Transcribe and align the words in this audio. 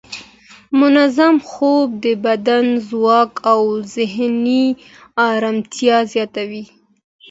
منظم 0.79 1.35
خوب 1.49 1.87
د 2.05 2.05
بدن 2.25 2.65
ځواک 2.89 3.31
او 3.51 3.61
ذهني 3.95 4.65
ارامتیا 5.29 5.97
زیاتوي. 6.13 6.63